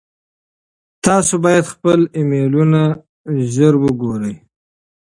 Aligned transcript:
تاسو 1.05 1.33
باید 1.45 1.65
خپل 1.73 1.99
ایمیلونه 2.17 2.81
ژر 3.53 3.73
وګورئ. 3.83 4.35